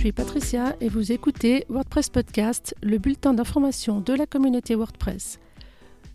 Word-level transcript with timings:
suis 0.00 0.12
Patricia 0.12 0.76
et 0.80 0.88
vous 0.88 1.12
écoutez 1.12 1.66
WordPress 1.68 2.08
Podcast, 2.08 2.74
le 2.82 2.96
bulletin 2.96 3.34
d'information 3.34 4.00
de 4.00 4.14
la 4.14 4.24
communauté 4.24 4.74
WordPress. 4.74 5.38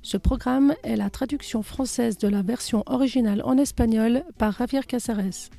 Ce 0.02 0.18
programme 0.18 0.74
est 0.82 0.96
la 0.96 1.12
traduction 1.12 1.62
française 1.62 2.18
de 2.18 2.28
la 2.28 2.42
version 2.42 2.82
originale 2.88 3.44
en 3.46 3.60
espagnol 3.60 4.24
par 4.40 4.54
Javier 4.54 4.82
Casares. 4.88 5.52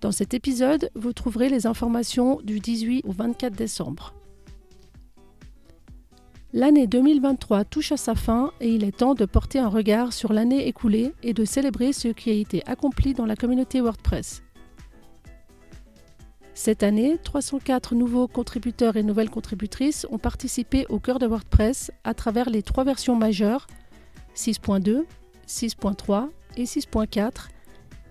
Dans 0.00 0.12
cet 0.12 0.32
épisode, 0.32 0.90
vous 0.94 1.12
trouverez 1.12 1.48
les 1.48 1.66
informations 1.66 2.38
du 2.44 2.60
18 2.60 3.04
au 3.04 3.10
24 3.10 3.52
décembre. 3.52 4.14
L'année 6.52 6.86
2023 6.86 7.64
touche 7.64 7.90
à 7.90 7.96
sa 7.96 8.14
fin 8.14 8.52
et 8.60 8.68
il 8.68 8.84
est 8.84 8.96
temps 8.96 9.14
de 9.14 9.24
porter 9.24 9.58
un 9.58 9.68
regard 9.68 10.12
sur 10.12 10.32
l'année 10.32 10.68
écoulée 10.68 11.12
et 11.24 11.34
de 11.34 11.44
célébrer 11.44 11.92
ce 11.92 12.06
qui 12.06 12.30
a 12.30 12.34
été 12.34 12.64
accompli 12.66 13.12
dans 13.12 13.26
la 13.26 13.34
communauté 13.34 13.80
WordPress. 13.80 14.44
Cette 16.60 16.82
année, 16.82 17.18
304 17.22 17.94
nouveaux 17.94 18.26
contributeurs 18.26 18.96
et 18.96 19.04
nouvelles 19.04 19.30
contributrices 19.30 20.08
ont 20.10 20.18
participé 20.18 20.86
au 20.88 20.98
cœur 20.98 21.20
de 21.20 21.26
WordPress 21.28 21.92
à 22.02 22.14
travers 22.14 22.50
les 22.50 22.64
trois 22.64 22.82
versions 22.82 23.14
majeures 23.14 23.68
6.2, 24.34 25.04
6.3 25.46 26.30
et 26.56 26.64
6.4 26.64 27.30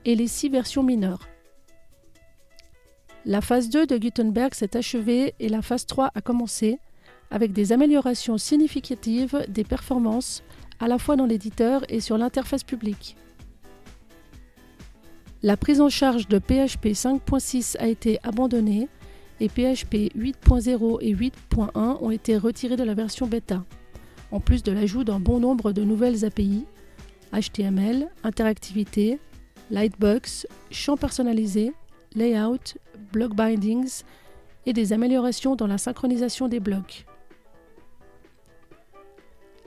et 0.05 0.15
les 0.15 0.27
six 0.27 0.47
versions 0.47 0.81
mineures. 0.81 1.27
La 3.25 3.41
phase 3.41 3.67
2 3.67 3.85
de 3.85 3.97
Gutenberg 3.97 4.53
s'est 4.53 4.77
achevée 4.77 5.35
et 5.41 5.49
la 5.49 5.61
phase 5.61 5.85
3 5.85 6.11
a 6.15 6.21
commencé 6.21 6.79
avec 7.29 7.51
des 7.51 7.73
améliorations 7.73 8.37
significatives 8.37 9.43
des 9.49 9.65
performances 9.65 10.41
à 10.79 10.87
la 10.87 10.97
fois 10.97 11.17
dans 11.17 11.25
l'éditeur 11.25 11.83
et 11.89 11.99
sur 11.99 12.17
l'interface 12.17 12.63
publique. 12.63 13.17
La 15.43 15.55
prise 15.55 15.81
en 15.81 15.89
charge 15.89 16.27
de 16.27 16.39
PHP 16.39 16.87
5.6 16.93 17.77
a 17.77 17.87
été 17.87 18.19
abandonnée 18.23 18.89
et 19.39 19.49
PHP 19.49 20.11
8.0 20.17 20.97
et 21.01 21.13
8.1 21.13 21.97
ont 22.01 22.09
été 22.09 22.37
retirés 22.37 22.75
de 22.75 22.83
la 22.83 22.95
version 22.95 23.27
bêta, 23.27 23.63
en 24.31 24.39
plus 24.39 24.63
de 24.63 24.71
l'ajout 24.71 25.03
d'un 25.03 25.19
bon 25.19 25.39
nombre 25.39 25.73
de 25.73 25.83
nouvelles 25.83 26.25
API, 26.25 26.65
HTML, 27.33 28.09
interactivité, 28.23 29.19
Lightbox, 29.69 30.47
champs 30.71 30.97
personnalisés, 30.97 31.71
layout, 32.15 32.79
block 33.13 33.35
bindings 33.35 34.01
et 34.65 34.73
des 34.73 34.91
améliorations 34.91 35.55
dans 35.55 35.67
la 35.67 35.77
synchronisation 35.77 36.47
des 36.47 36.59
blocs. 36.59 37.05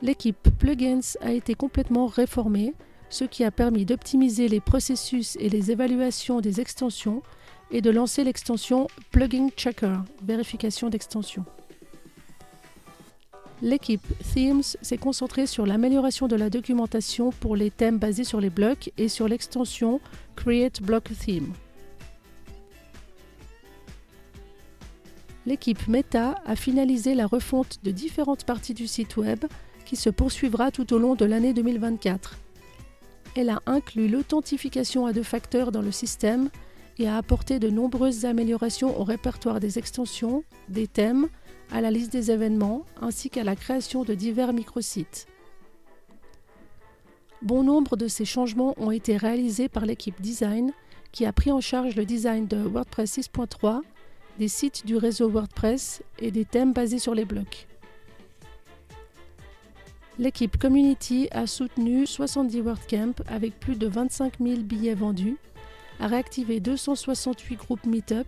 L'équipe 0.03 0.49
Plugins 0.59 1.17
a 1.21 1.31
été 1.31 1.55
complètement 1.55 2.07
réformée 2.07 2.75
ce 3.11 3.25
qui 3.25 3.45
a 3.45 3.51
permis 3.51 3.85
d'optimiser 3.85 4.49
les 4.49 4.61
processus 4.61 5.37
et 5.41 5.49
les 5.49 5.71
évaluations 5.71 6.41
des 6.41 6.61
extensions 6.61 7.23
et 7.71 7.83
de 7.83 7.91
lancer 7.91 8.25
l'extension 8.25 8.87
Plugin 9.11 9.49
Checker, 9.57 9.99
vérification 10.23 10.89
d'extension. 10.89 11.45
L'équipe 13.63 14.07
Themes 14.33 14.63
s'est 14.63 14.97
concentrée 14.97 15.47
sur 15.47 15.67
l'amélioration 15.67 16.29
de 16.29 16.37
la 16.37 16.49
documentation 16.49 17.31
pour 17.31 17.57
les 17.57 17.71
thèmes 17.71 17.99
basés 17.99 18.25
sur 18.25 18.41
les 18.41 18.49
blocs 18.49 18.91
et 18.97 19.09
sur 19.09 19.29
l'extension 19.29 20.01
Create 20.35 20.81
Block 20.81 21.11
Theme. 21.19 21.53
L'équipe 25.45 25.89
Meta 25.89 26.37
a 26.47 26.57
finalisé 26.57 27.15
la 27.15 27.27
refonte 27.27 27.81
de 27.83 27.91
différentes 27.91 28.45
parties 28.45 28.75
du 28.75 28.87
site 28.87 29.17
web 29.17 29.45
qui 29.85 29.97
se 29.97 30.09
poursuivra 30.09 30.71
tout 30.71 30.93
au 30.95 30.99
long 30.99 31.15
de 31.15 31.25
l'année 31.25 31.53
2024 31.53 32.37
elle 33.37 33.51
a 33.51 33.61
inclus 33.67 34.09
l'authentification 34.09 35.07
à 35.07 35.13
deux 35.13 35.23
facteurs 35.23 35.73
dans 35.73 35.83
le 35.83 35.93
système 35.93 36.51
et 36.99 37.09
a 37.09 37.17
apporté 37.17 37.59
de 37.59 37.71
nombreuses 37.71 38.25
améliorations 38.25 38.99
au 39.01 39.05
répertoire 39.05 39.61
des 39.61 39.79
extensions, 39.79 40.45
des 40.69 40.87
thèmes, 40.87 41.29
à 41.73 41.81
la 41.81 41.91
liste 41.91 42.13
des 42.13 42.31
événements, 42.31 42.85
ainsi 43.01 43.31
qu'à 43.31 43.45
la 43.45 43.57
création 43.57 44.05
de 44.05 44.15
divers 44.15 44.53
microsites. 44.53 45.27
Bon 47.43 47.63
nombre 47.63 47.97
de 47.97 48.07
ces 48.07 48.25
changements 48.25 48.75
ont 48.77 48.91
été 48.91 49.17
réalisés 49.17 49.69
par 49.69 49.87
l'équipe 49.87 50.21
design 50.21 50.73
qui 51.13 51.25
a 51.25 51.33
pris 51.33 51.51
en 51.51 51.61
charge 51.61 51.97
le 51.97 52.05
design 52.05 52.47
de 52.47 52.59
WordPress 52.59 53.19
6.3, 53.19 53.81
des 54.39 54.49
sites 54.49 54.85
du 54.85 54.97
réseau 54.97 55.29
WordPress 55.29 56.03
et 56.19 56.31
des 56.31 56.45
thèmes 56.45 56.73
basés 56.73 56.99
sur 56.99 57.15
les 57.15 57.25
blocs. 57.25 57.67
L'équipe 60.19 60.59
Community 60.59 61.29
a 61.31 61.47
soutenu 61.47 62.07
70 62.07 62.61
WordCamp 62.61 63.15
avec 63.27 63.59
plus 63.59 63.77
de 63.77 63.87
25 63.87 64.35
000 64.41 64.61
billets 64.61 64.95
vendus, 64.95 65.37
a 65.99 66.09
réactivé 66.09 66.61
268 66.61 67.57
groupes 67.57 67.87
Meetup, 67.87 68.27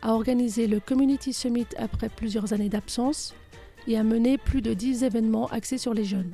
a 0.00 0.14
organisé 0.14 0.66
le 0.66 0.80
Community 0.80 1.32
Summit 1.32 1.66
après 1.76 2.08
plusieurs 2.08 2.52
années 2.52 2.68
d'absence 2.68 3.34
et 3.86 3.98
a 3.98 4.04
mené 4.04 4.38
plus 4.38 4.62
de 4.62 4.74
10 4.74 5.04
événements 5.04 5.48
axés 5.48 5.78
sur 5.78 5.92
les 5.92 6.04
jeunes. 6.04 6.32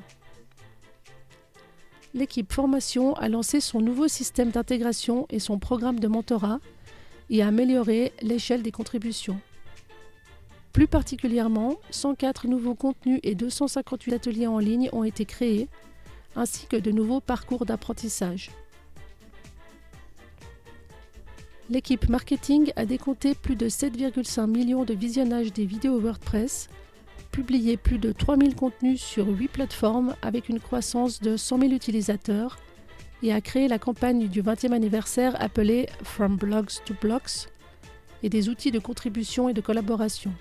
L'équipe 2.13 2.53
formation 2.53 3.15
a 3.15 3.29
lancé 3.29 3.61
son 3.61 3.81
nouveau 3.81 4.07
système 4.07 4.51
d'intégration 4.51 5.27
et 5.31 5.41
son 5.41 5.59
programme 5.59 5.99
de 5.99 6.07
mentorat 6.07 6.61
et 7.31 7.43
a 7.43 7.49
amélioré 7.49 8.13
l'échelle 8.23 8.63
des 8.63 8.71
contributions. 8.71 9.41
Plus 10.75 10.89
particulièrement, 10.89 11.77
104 11.91 12.49
nouveaux 12.49 12.75
contenus 12.75 13.21
et 13.23 13.37
258 13.37 14.13
ateliers 14.13 14.49
en 14.49 14.59
ligne 14.59 14.91
ont 14.93 15.05
été 15.05 15.25
créés, 15.25 15.69
ainsi 16.35 16.67
que 16.67 16.77
de 16.77 16.91
nouveaux 16.91 17.21
parcours 17.21 17.65
d'apprentissage. 17.65 18.51
L'équipe 21.71 22.09
marketing 22.09 22.73
a 22.75 22.87
décompté 22.87 23.37
plus 23.37 23.55
de 23.55 23.69
7,5 23.69 24.49
millions 24.49 24.85
de 24.85 24.95
visionnages 24.95 25.53
des 25.53 25.65
vidéos 25.65 26.01
WordPress, 26.01 26.69
publié 27.31 27.77
plus 27.77 27.99
de 27.99 28.11
3000 28.11 28.57
contenus 28.57 29.01
sur 29.01 29.29
8 29.29 29.47
plateformes 29.47 30.17
avec 30.23 30.49
une 30.49 30.59
croissance 30.59 31.21
de 31.21 31.37
100 31.37 31.61
000 31.61 31.73
utilisateurs 31.73 32.59
et 33.23 33.33
a 33.33 33.41
créé 33.41 33.69
la 33.69 33.79
campagne 33.79 34.27
du 34.27 34.43
20e 34.43 34.73
anniversaire 34.73 35.41
appelée 35.41 35.89
From 36.03 36.37
Blogs 36.37 36.83
to 36.85 36.95
Blocks 37.01 37.49
et 38.25 38.29
des 38.29 38.49
outils 38.49 38.73
de 38.73 38.81
contribution 38.81 39.49
et 39.49 39.55
de 39.55 39.61
collaboration. 39.61 40.33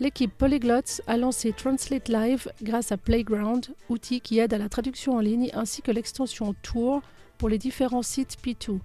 L'équipe 0.00 0.32
Polyglots 0.36 1.00
a 1.06 1.16
lancé 1.16 1.52
Translate 1.52 2.08
Live 2.08 2.50
grâce 2.62 2.90
à 2.90 2.96
Playground, 2.96 3.68
outil 3.88 4.20
qui 4.20 4.40
aide 4.40 4.52
à 4.52 4.58
la 4.58 4.68
traduction 4.68 5.14
en 5.14 5.20
ligne, 5.20 5.50
ainsi 5.54 5.82
que 5.82 5.92
l'extension 5.92 6.52
Tour 6.62 7.00
pour 7.38 7.48
les 7.48 7.58
différents 7.58 8.02
sites 8.02 8.36
P2. 8.44 8.80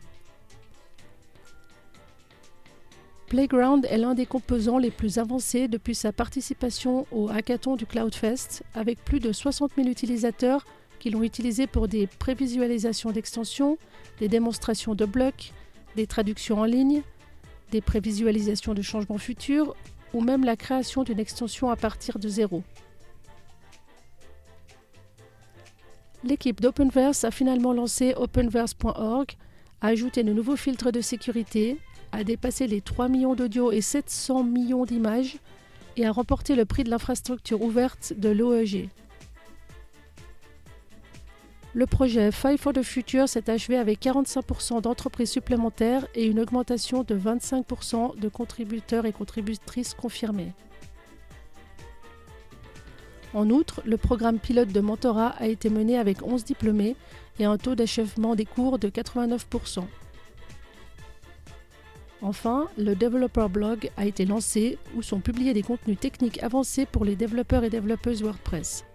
Playground 3.27 3.85
est 3.89 3.97
l'un 3.97 4.13
des 4.13 4.27
composants 4.27 4.77
les 4.77 4.91
plus 4.91 5.17
avancés 5.17 5.67
depuis 5.67 5.95
sa 5.95 6.11
participation 6.11 7.07
au 7.11 7.29
hackathon 7.29 7.75
du 7.75 7.87
CloudFest, 7.87 8.63
avec 8.75 9.03
plus 9.03 9.19
de 9.19 9.31
60 9.31 9.71
000 9.75 9.87
utilisateurs 9.87 10.65
qui 10.99 11.09
l'ont 11.09 11.23
utilisé 11.23 11.65
pour 11.65 11.87
des 11.87 12.05
prévisualisations 12.05 13.11
d'extensions, 13.11 13.77
des 14.19 14.27
démonstrations 14.27 14.93
de 14.93 15.05
blocs, 15.05 15.53
des 15.95 16.05
traductions 16.05 16.59
en 16.59 16.65
ligne, 16.65 17.01
des 17.71 17.81
prévisualisations 17.81 18.73
de 18.73 18.81
changements 18.81 19.17
futurs 19.17 19.75
ou 20.13 20.21
même 20.21 20.43
la 20.43 20.55
création 20.55 21.03
d'une 21.03 21.19
extension 21.19 21.69
à 21.69 21.75
partir 21.75 22.19
de 22.19 22.27
zéro. 22.27 22.63
L'équipe 26.23 26.59
d'Openverse 26.59 27.23
a 27.23 27.31
finalement 27.31 27.71
lancé 27.71 28.13
openverse.org, 28.15 29.37
a 29.81 29.87
ajouté 29.87 30.23
de 30.23 30.33
nouveaux 30.33 30.57
filtres 30.57 30.91
de 30.91 30.99
sécurité, 30.99 31.77
a 32.11 32.23
dépassé 32.23 32.67
les 32.67 32.81
3 32.81 33.07
millions 33.07 33.35
d'audio 33.35 33.71
et 33.71 33.81
700 33.81 34.43
millions 34.43 34.85
d'images 34.85 35.37
et 35.95 36.05
a 36.05 36.11
remporté 36.11 36.55
le 36.55 36.65
prix 36.65 36.83
de 36.83 36.89
l'infrastructure 36.89 37.61
ouverte 37.61 38.13
de 38.17 38.29
l'OEG. 38.29 38.89
Le 41.75 41.85
projet 41.85 42.31
Five 42.31 42.57
for 42.57 42.73
the 42.73 42.81
Future 42.81 43.29
s'est 43.29 43.47
achevé 43.47 43.77
avec 43.77 44.01
45% 44.01 44.81
d'entreprises 44.81 45.29
supplémentaires 45.29 46.07
et 46.15 46.25
une 46.25 46.39
augmentation 46.39 47.03
de 47.03 47.15
25% 47.15 48.19
de 48.19 48.27
contributeurs 48.27 49.05
et 49.05 49.11
contributrices 49.11 49.93
confirmés. 49.93 50.53
En 53.35 53.51
outre, 53.51 53.83
le 53.85 53.97
programme 53.97 54.39
pilote 54.39 54.69
de 54.69 54.79
mentorat 54.79 55.35
a 55.37 55.45
été 55.45 55.69
mené 55.69 55.99
avec 55.99 56.23
11 56.23 56.43
diplômés 56.43 56.95
et 57.37 57.45
un 57.45 57.59
taux 57.59 57.75
d'achèvement 57.75 58.33
des 58.33 58.45
cours 58.45 58.79
de 58.79 58.89
89%. 58.89 59.83
Enfin, 62.23 62.67
le 62.79 62.95
Developer 62.95 63.47
Blog 63.47 63.91
a 63.95 64.07
été 64.07 64.25
lancé 64.25 64.79
où 64.95 65.03
sont 65.03 65.19
publiés 65.19 65.53
des 65.53 65.61
contenus 65.61 65.99
techniques 65.99 66.41
avancés 66.41 66.87
pour 66.87 67.05
les 67.05 67.15
développeurs 67.15 67.63
et 67.63 67.69
développeuses 67.69 68.23
WordPress. 68.23 68.88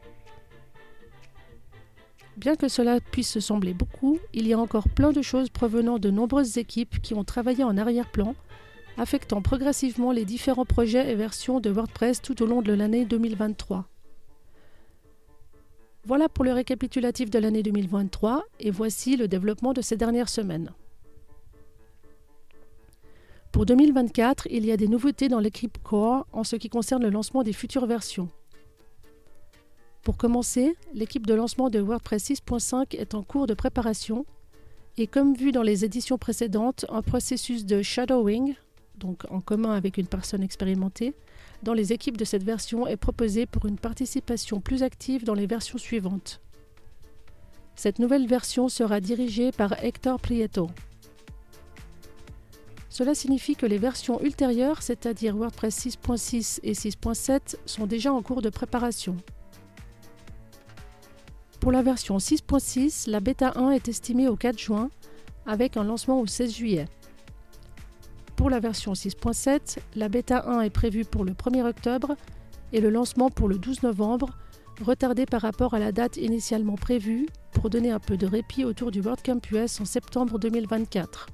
Bien 2.37 2.57
que 2.57 2.69
cela 2.69 3.01
puisse 3.01 3.39
sembler 3.39 3.75
beaucoup, 3.75 4.19
il 4.33 4.49
y 4.49 4.53
a 4.53 4.59
encore 4.59 4.89
plein 4.89 5.13
de 5.13 5.23
choses 5.23 5.51
provenant 5.51 5.99
de 5.99 6.11
nombreuses 6.11 6.59
équipes 6.59 7.01
qui 7.01 7.15
ont 7.15 7.23
travaillé 7.23 7.63
en 7.63 7.77
arrière-plan, 7.77 8.35
affectant 8.97 9.41
progressivement 9.41 10.11
les 10.11 10.25
différents 10.25 10.65
projets 10.65 11.11
et 11.11 11.15
versions 11.15 11.61
de 11.61 11.71
WordPress 11.71 12.23
tout 12.23 12.43
au 12.43 12.47
long 12.47 12.61
de 12.61 12.73
l'année 12.73 13.05
2023. 13.05 13.89
Voilà 16.07 16.29
pour 16.29 16.45
le 16.45 16.53
récapitulatif 16.53 17.31
de 17.31 17.39
l'année 17.39 17.63
2023 17.63 18.45
et 18.61 18.71
voici 18.71 19.17
le 19.17 19.29
développement 19.29 19.73
de 19.73 19.81
ces 19.81 19.97
dernières 19.97 20.29
semaines. 20.29 20.73
Pour 23.53 23.65
2024, 23.65 24.49
il 24.51 24.67
y 24.67 24.73
a 24.73 24.77
des 24.77 24.89
nouveautés 24.89 25.29
dans 25.29 25.39
l'équipe 25.39 25.79
Core 25.83 26.27
en 26.33 26.43
ce 26.43 26.57
qui 26.57 26.69
concerne 26.69 27.05
le 27.05 27.11
lancement 27.11 27.45
des 27.45 27.53
futures 27.53 27.87
versions. 27.87 28.29
Pour 30.05 30.19
commencer, 30.19 30.77
l'équipe 30.93 31.27
de 31.27 31.33
lancement 31.33 31.71
de 31.71 31.81
WordPress 31.81 32.31
6.5 32.31 32.95
est 32.95 33.15
en 33.15 33.23
cours 33.23 33.47
de 33.47 33.55
préparation 33.55 34.27
et 34.99 35.07
comme 35.07 35.35
vu 35.35 35.51
dans 35.51 35.63
les 35.63 35.85
éditions 35.85 36.19
précédentes, 36.19 36.85
un 36.91 37.01
processus 37.01 37.65
de 37.65 37.81
shadowing, 37.81 38.55
donc 38.97 39.25
en 39.31 39.41
commun 39.41 39.73
avec 39.73 39.97
une 39.97 40.07
personne 40.07 40.43
expérimentée, 40.43 41.15
dans 41.63 41.73
les 41.73 41.95
équipes 41.95 42.19
de 42.19 42.25
cette 42.27 42.45
version 42.45 42.87
est 42.87 42.99
proposé 42.99 43.47
pour 43.47 43.65
une 43.65 43.79
participation 43.79 44.61
plus 44.61 44.83
active 44.83 45.25
dans 45.25 45.35
les 45.35 45.47
versions 45.47 45.79
suivantes. 45.79 46.43
Cette 47.75 47.99
nouvelle 47.99 48.27
version 48.27 48.69
sera 48.69 49.01
dirigée 49.01 49.51
par 49.51 49.83
Hector 49.83 50.21
Prieto. 50.21 50.71
Cela 52.91 53.15
signifie 53.17 53.57
que 53.57 53.67
les 53.67 53.79
versions 53.79 54.21
ultérieures, 54.21 54.83
c'est-à-dire 54.83 55.35
WordPress 55.35 55.87
6.6 55.87 56.61
et 56.63 56.75
6.7, 56.75 57.57
sont 57.67 57.87
déjà 57.87 58.13
en 58.13 58.23
cours 58.23 58.43
de 58.43 58.51
préparation. 58.51 59.17
Pour 61.65 61.73
la 61.73 61.81
version 61.81 62.19
6.6, 62.19 63.09
la 63.09 63.21
bêta 63.21 63.55
1 63.57 63.71
est 63.71 63.89
estimée 63.89 64.29
au 64.29 64.37
4 64.37 64.59
juin, 64.59 64.91
avec 65.47 65.79
un 65.79 65.85
lancement 65.85 66.21
au 66.21 66.27
16 66.27 66.55
juillet. 66.55 66.85
Pour 68.37 68.51
la 68.51 68.61
version 68.61 68.93
6.7, 68.93 69.79
la 69.97 70.11
bêta 70.11 70.45
1 70.47 70.61
est 70.61 70.69
prévue 70.69 71.07
pour 71.07 71.25
le 71.25 71.33
1er 71.33 71.67
octobre 71.67 72.17
et 72.75 72.83
le 72.83 72.91
lancement 72.91 73.31
pour 73.31 73.49
le 73.49 73.57
12 73.57 73.83
novembre, 73.83 74.37
retardé 74.83 75.25
par 75.25 75.41
rapport 75.41 75.73
à 75.73 75.79
la 75.79 75.91
date 75.91 76.19
initialement 76.19 76.75
prévue 76.75 77.29
pour 77.55 77.71
donner 77.71 77.93
un 77.93 77.99
peu 77.99 78.19
de 78.19 78.27
répit 78.27 78.67
autour 78.67 78.91
du 78.91 79.01
WordCamp 79.01 79.41
US 79.51 79.81
en 79.81 79.87
septembre 79.87 80.39
2024. 80.39 81.29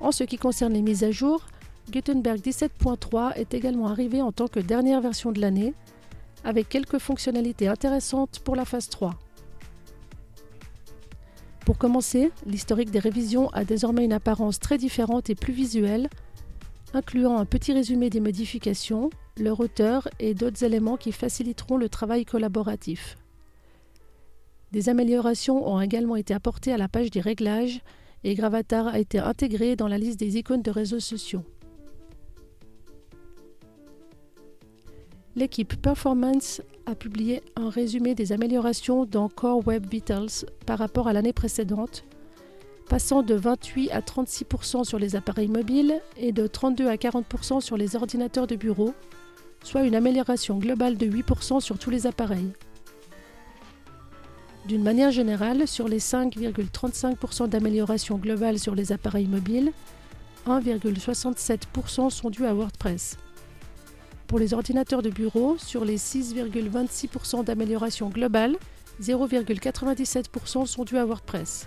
En 0.00 0.12
ce 0.12 0.24
qui 0.24 0.36
concerne 0.36 0.74
les 0.74 0.82
mises 0.82 1.02
à 1.02 1.12
jour, 1.12 1.46
Gutenberg 1.90 2.40
17.3 2.40 3.36
est 3.36 3.54
également 3.54 3.88
arrivé 3.88 4.20
en 4.20 4.32
tant 4.32 4.48
que 4.48 4.60
dernière 4.60 5.00
version 5.00 5.32
de 5.32 5.40
l'année, 5.40 5.72
avec 6.44 6.68
quelques 6.68 6.98
fonctionnalités 6.98 7.68
intéressantes 7.68 8.40
pour 8.40 8.56
la 8.56 8.64
phase 8.64 8.88
3. 8.88 9.14
Pour 11.64 11.76
commencer, 11.76 12.30
l'historique 12.46 12.90
des 12.90 12.98
révisions 12.98 13.50
a 13.50 13.64
désormais 13.64 14.04
une 14.04 14.14
apparence 14.14 14.58
très 14.58 14.78
différente 14.78 15.28
et 15.28 15.34
plus 15.34 15.52
visuelle, 15.52 16.08
incluant 16.94 17.38
un 17.38 17.44
petit 17.44 17.72
résumé 17.72 18.08
des 18.08 18.20
modifications, 18.20 19.10
leur 19.38 19.60
auteur 19.60 20.08
et 20.18 20.34
d'autres 20.34 20.64
éléments 20.64 20.96
qui 20.96 21.12
faciliteront 21.12 21.76
le 21.76 21.88
travail 21.88 22.24
collaboratif. 22.24 23.18
Des 24.72 24.88
améliorations 24.88 25.68
ont 25.68 25.80
également 25.80 26.16
été 26.16 26.34
apportées 26.34 26.72
à 26.72 26.78
la 26.78 26.88
page 26.88 27.10
des 27.10 27.20
réglages 27.20 27.80
et 28.24 28.34
Gravatar 28.34 28.88
a 28.88 28.98
été 28.98 29.18
intégré 29.18 29.76
dans 29.76 29.88
la 29.88 29.98
liste 29.98 30.18
des 30.18 30.38
icônes 30.38 30.62
de 30.62 30.70
réseaux 30.70 31.00
sociaux. 31.00 31.44
L'équipe 35.38 35.80
Performance 35.80 36.62
a 36.86 36.96
publié 36.96 37.44
un 37.54 37.70
résumé 37.70 38.16
des 38.16 38.32
améliorations 38.32 39.04
dans 39.04 39.28
Core 39.28 39.64
Web 39.68 39.88
Vitals 39.88 40.44
par 40.66 40.80
rapport 40.80 41.06
à 41.06 41.12
l'année 41.12 41.32
précédente, 41.32 42.02
passant 42.88 43.22
de 43.22 43.36
28 43.36 43.92
à 43.92 44.00
36% 44.00 44.82
sur 44.82 44.98
les 44.98 45.14
appareils 45.14 45.46
mobiles 45.46 46.02
et 46.16 46.32
de 46.32 46.48
32 46.48 46.88
à 46.88 46.96
40% 46.96 47.60
sur 47.60 47.76
les 47.76 47.94
ordinateurs 47.94 48.48
de 48.48 48.56
bureau, 48.56 48.94
soit 49.62 49.84
une 49.84 49.94
amélioration 49.94 50.58
globale 50.58 50.96
de 50.96 51.06
8% 51.06 51.60
sur 51.60 51.78
tous 51.78 51.90
les 51.90 52.08
appareils. 52.08 52.50
D'une 54.66 54.82
manière 54.82 55.12
générale, 55.12 55.68
sur 55.68 55.86
les 55.86 56.00
5,35% 56.00 57.48
d'amélioration 57.48 58.16
globale 58.16 58.58
sur 58.58 58.74
les 58.74 58.90
appareils 58.90 59.28
mobiles, 59.28 59.70
1,67% 60.48 62.10
sont 62.10 62.28
dus 62.28 62.44
à 62.44 62.54
WordPress. 62.54 63.18
Pour 64.28 64.38
les 64.38 64.52
ordinateurs 64.52 65.00
de 65.00 65.08
bureau, 65.08 65.56
sur 65.56 65.86
les 65.86 65.96
6,26% 65.96 67.44
d'amélioration 67.44 68.10
globale, 68.10 68.56
0,97% 69.00 70.66
sont 70.66 70.84
dus 70.84 70.98
à 70.98 71.06
WordPress. 71.06 71.66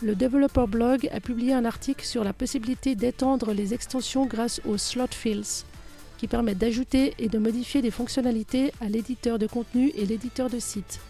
Le 0.00 0.14
Developer 0.14 0.64
Blog 0.66 1.10
a 1.12 1.20
publié 1.20 1.52
un 1.52 1.66
article 1.66 2.06
sur 2.06 2.24
la 2.24 2.32
possibilité 2.32 2.94
d'étendre 2.94 3.52
les 3.52 3.74
extensions 3.74 4.24
grâce 4.24 4.62
aux 4.64 4.78
slot 4.78 5.08
fields, 5.10 5.66
qui 6.16 6.26
permettent 6.26 6.56
d'ajouter 6.56 7.12
et 7.18 7.28
de 7.28 7.38
modifier 7.38 7.82
des 7.82 7.90
fonctionnalités 7.90 8.72
à 8.80 8.88
l'éditeur 8.88 9.38
de 9.38 9.46
contenu 9.46 9.92
et 9.94 10.06
l'éditeur 10.06 10.48
de 10.48 10.58
site. 10.58 11.00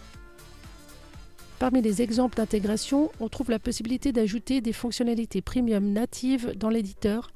Parmi 1.61 1.83
les 1.83 2.03
exemples 2.03 2.37
d'intégration, 2.37 3.13
on 3.21 3.29
trouve 3.29 3.53
la 3.53 3.61
possibilité 3.61 4.11
d'ajouter 4.11 4.61
des 4.61 4.73
fonctionnalités 4.73 5.41
premium 5.41 5.93
natives 5.93 6.53
dans 6.57 6.71
l'éditeur 6.71 7.31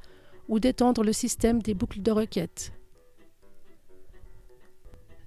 ou 0.49 0.59
d'étendre 0.59 1.03
le 1.03 1.13
système 1.13 1.63
des 1.63 1.75
boucles 1.75 2.03
de 2.03 2.11
requête. 2.11 2.73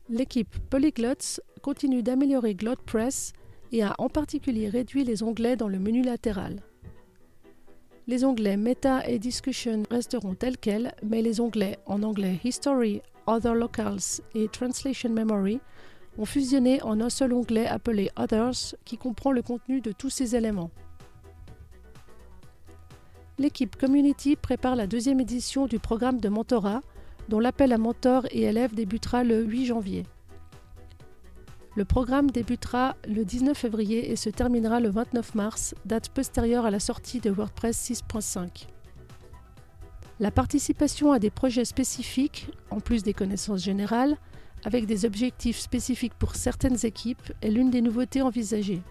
L'équipe 0.09 0.57
Polyglots 0.69 1.41
continue 1.61 2.01
d'améliorer 2.01 2.55
GlotPress 2.55 3.33
et 3.71 3.83
a 3.83 3.93
en 3.97 4.07
particulier 4.07 4.69
réduit 4.69 5.03
les 5.03 5.23
onglets 5.23 5.57
dans 5.57 5.67
le 5.67 5.79
menu 5.79 6.01
latéral. 6.01 6.61
Les 8.07 8.23
onglets 8.23 8.55
Meta 8.55 9.05
et 9.05 9.19
Discussion 9.19 9.83
resteront 9.91 10.33
tels 10.33 10.57
quels, 10.57 10.93
mais 11.03 11.21
les 11.21 11.41
onglets 11.41 11.77
en 11.85 12.03
anglais 12.03 12.39
History, 12.41 13.01
Other 13.25 13.53
Locals 13.53 14.21
et 14.33 14.47
Translation 14.47 15.09
Memory 15.09 15.59
ont 16.17 16.25
fusionné 16.25 16.81
en 16.83 17.01
un 17.01 17.09
seul 17.09 17.33
onglet 17.33 17.67
appelé 17.67 18.09
Others 18.15 18.75
qui 18.85 18.97
comprend 18.97 19.33
le 19.33 19.41
contenu 19.41 19.81
de 19.81 19.91
tous 19.91 20.09
ces 20.09 20.37
éléments. 20.37 20.71
L'équipe 23.39 23.75
Community 23.75 24.35
prépare 24.35 24.75
la 24.75 24.87
deuxième 24.87 25.19
édition 25.19 25.67
du 25.67 25.77
programme 25.77 26.19
de 26.19 26.27
mentorat, 26.27 26.81
dont 27.29 27.39
l'appel 27.39 27.71
à 27.71 27.77
mentors 27.77 28.25
et 28.31 28.43
élèves 28.43 28.73
débutera 28.73 29.23
le 29.23 29.43
8 29.43 29.65
janvier. 29.67 30.03
Le 31.75 31.85
programme 31.85 32.31
débutera 32.31 32.95
le 33.07 33.23
19 33.23 33.55
février 33.55 34.11
et 34.11 34.15
se 34.15 34.31
terminera 34.31 34.79
le 34.79 34.89
29 34.89 35.35
mars, 35.35 35.75
date 35.85 36.09
postérieure 36.09 36.65
à 36.65 36.71
la 36.71 36.79
sortie 36.79 37.19
de 37.19 37.29
WordPress 37.29 37.91
6.5. 37.91 38.65
La 40.19 40.31
participation 40.31 41.11
à 41.11 41.19
des 41.19 41.29
projets 41.29 41.65
spécifiques, 41.65 42.49
en 42.71 42.79
plus 42.79 43.03
des 43.03 43.13
connaissances 43.13 43.63
générales, 43.63 44.17
avec 44.65 44.87
des 44.87 45.05
objectifs 45.05 45.59
spécifiques 45.59 46.15
pour 46.15 46.35
certaines 46.35 46.83
équipes, 46.87 47.31
est 47.43 47.51
l'une 47.51 47.69
des 47.69 47.81
nouveautés 47.81 48.23
envisagées. 48.23 48.81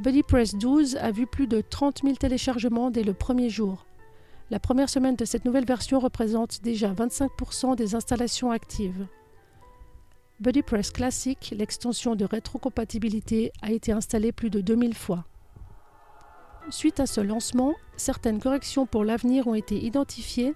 BuddyPress 0.00 0.54
12 0.54 0.96
a 0.96 1.10
vu 1.10 1.26
plus 1.26 1.46
de 1.46 1.60
30 1.60 2.00
000 2.04 2.16
téléchargements 2.16 2.90
dès 2.90 3.02
le 3.02 3.12
premier 3.12 3.50
jour. 3.50 3.84
La 4.50 4.58
première 4.58 4.88
semaine 4.88 5.14
de 5.14 5.26
cette 5.26 5.44
nouvelle 5.44 5.66
version 5.66 5.98
représente 5.98 6.62
déjà 6.62 6.90
25% 6.94 7.76
des 7.76 7.94
installations 7.94 8.50
actives. 8.50 9.06
BuddyPress 10.40 10.90
Classic, 10.90 11.52
l'extension 11.54 12.16
de 12.16 12.24
rétrocompatibilité, 12.24 13.52
a 13.60 13.72
été 13.72 13.92
installée 13.92 14.32
plus 14.32 14.48
de 14.48 14.62
2000 14.62 14.94
fois. 14.94 15.26
Suite 16.70 16.98
à 16.98 17.04
ce 17.04 17.20
lancement, 17.20 17.74
certaines 17.98 18.40
corrections 18.40 18.86
pour 18.86 19.04
l'avenir 19.04 19.48
ont 19.48 19.54
été 19.54 19.84
identifiées 19.84 20.54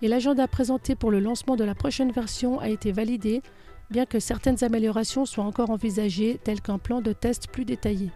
et 0.00 0.08
l'agenda 0.08 0.48
présenté 0.48 0.94
pour 0.94 1.10
le 1.10 1.20
lancement 1.20 1.56
de 1.56 1.64
la 1.64 1.74
prochaine 1.74 2.12
version 2.12 2.60
a 2.60 2.70
été 2.70 2.92
validé, 2.92 3.42
bien 3.90 4.06
que 4.06 4.20
certaines 4.20 4.64
améliorations 4.64 5.26
soient 5.26 5.44
encore 5.44 5.68
envisagées, 5.68 6.40
telles 6.42 6.62
qu'un 6.62 6.78
plan 6.78 7.02
de 7.02 7.12
test 7.12 7.48
plus 7.48 7.66
détaillé. 7.66 8.10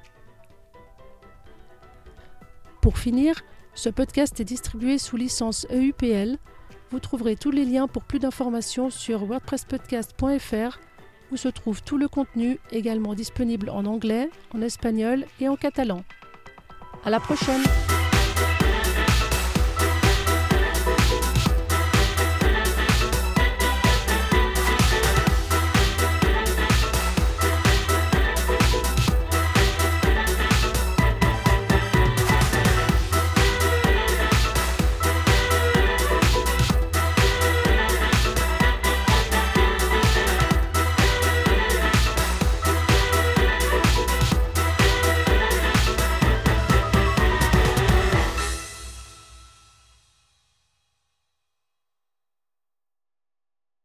Pour 2.80 2.98
finir, 2.98 3.42
ce 3.74 3.90
podcast 3.90 4.40
est 4.40 4.44
distribué 4.44 4.96
sous 4.96 5.16
licence 5.16 5.66
EUPL. 5.70 6.38
Vous 6.90 6.98
trouverez 6.98 7.36
tous 7.36 7.50
les 7.50 7.64
liens 7.64 7.86
pour 7.86 8.04
plus 8.04 8.18
d'informations 8.18 8.90
sur 8.90 9.28
wordpresspodcast.fr 9.28 10.78
où 11.30 11.36
se 11.36 11.48
trouve 11.48 11.82
tout 11.82 11.98
le 11.98 12.08
contenu 12.08 12.58
également 12.72 13.14
disponible 13.14 13.70
en 13.70 13.84
anglais, 13.84 14.30
en 14.54 14.62
espagnol 14.62 15.26
et 15.40 15.48
en 15.48 15.56
catalan. 15.56 16.02
À 17.04 17.10
la 17.10 17.20
prochaine! 17.20 17.62